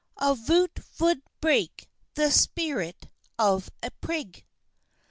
Of 0.17 0.47
vot 0.47 0.73
vood 0.97 1.21
break 1.41 1.87
the 2.15 2.31
Sperrit 2.31 3.11
of 3.37 3.69
a 3.83 3.91
Prig! 3.91 4.43